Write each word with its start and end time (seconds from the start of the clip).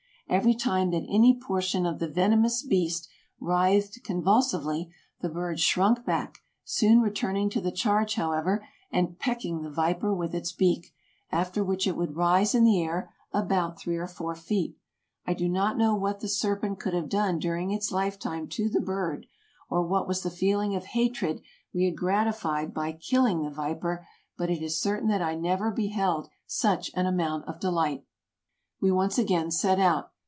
Every 0.29 0.53
time 0.55 0.91
that 0.91 1.03
any 1.09 1.37
portion 1.37 1.85
of 1.85 1.99
the 1.99 2.07
venomous 2.07 2.63
beast 2.65 3.09
writhed 3.41 4.01
convulsively, 4.05 4.89
the 5.19 5.27
bird 5.27 5.59
shrunk 5.59 6.05
back, 6.05 6.37
soon 6.63 7.01
returning 7.01 7.49
to 7.49 7.59
the 7.59 7.69
charge, 7.69 8.15
however, 8.15 8.65
and 8.89 9.19
pecking 9.19 9.61
the 9.61 9.69
viper 9.69 10.13
with 10.13 10.33
its 10.33 10.53
beak, 10.53 10.93
after 11.33 11.65
which 11.65 11.85
it 11.85 11.97
would 11.97 12.15
rise 12.15 12.55
in 12.55 12.63
the 12.63 12.81
air 12.81 13.11
three 13.77 13.97
or 13.97 14.07
four 14.07 14.33
feet. 14.33 14.77
I 15.27 15.33
do 15.33 15.49
not 15.49 15.77
know 15.77 15.95
what 15.95 16.21
the 16.21 16.29
ser 16.29 16.55
pent 16.55 16.79
could 16.79 16.93
have 16.93 17.09
done 17.09 17.37
during 17.37 17.71
its 17.71 17.91
lifetime 17.91 18.47
to 18.51 18.69
the 18.69 18.79
bird, 18.79 19.25
or 19.69 19.83
what 19.85 20.07
was 20.07 20.23
the 20.23 20.31
feeling 20.31 20.75
of 20.77 20.85
hatred 20.85 21.41
we 21.73 21.83
had 21.83 21.97
gratified 21.97 22.73
by 22.73 22.93
killing 22.93 23.41
EUROPE 23.41 23.57
189 23.57 23.73
the 23.75 23.75
viper, 23.75 24.07
but 24.37 24.49
it 24.49 24.63
is 24.63 24.79
certain 24.79 25.09
that 25.09 25.21
I 25.21 25.35
never 25.35 25.71
beheld 25.71 26.29
such 26.47 26.89
an 26.93 27.05
amount 27.05 27.43
of 27.49 27.59
delight. 27.59 28.05
We 28.79 28.91
once 28.93 29.17
again 29.17 29.51
set 29.51 29.77
out. 29.77 30.07